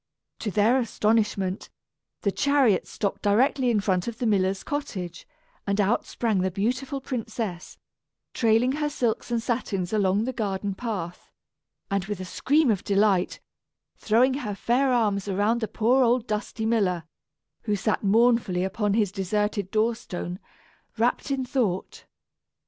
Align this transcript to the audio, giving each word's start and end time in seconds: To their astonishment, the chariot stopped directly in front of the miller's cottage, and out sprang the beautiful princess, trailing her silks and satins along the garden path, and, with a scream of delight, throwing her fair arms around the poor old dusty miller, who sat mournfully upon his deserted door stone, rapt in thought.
To 0.39 0.49
their 0.49 0.79
astonishment, 0.79 1.69
the 2.21 2.31
chariot 2.31 2.87
stopped 2.87 3.21
directly 3.21 3.69
in 3.69 3.79
front 3.79 4.07
of 4.07 4.17
the 4.17 4.25
miller's 4.25 4.63
cottage, 4.63 5.27
and 5.67 5.79
out 5.79 6.05
sprang 6.07 6.39
the 6.41 6.49
beautiful 6.49 6.99
princess, 6.99 7.77
trailing 8.33 8.71
her 8.71 8.89
silks 8.89 9.29
and 9.29 9.43
satins 9.43 9.93
along 9.93 10.23
the 10.23 10.33
garden 10.33 10.73
path, 10.73 11.29
and, 11.91 12.03
with 12.05 12.19
a 12.19 12.25
scream 12.25 12.71
of 12.71 12.83
delight, 12.83 13.41
throwing 13.95 14.33
her 14.33 14.55
fair 14.55 14.91
arms 14.91 15.27
around 15.27 15.61
the 15.61 15.67
poor 15.67 16.03
old 16.03 16.25
dusty 16.25 16.65
miller, 16.65 17.03
who 17.65 17.75
sat 17.75 18.03
mournfully 18.03 18.63
upon 18.63 18.95
his 18.95 19.11
deserted 19.11 19.69
door 19.69 19.93
stone, 19.93 20.39
rapt 20.97 21.29
in 21.29 21.45
thought. 21.45 22.07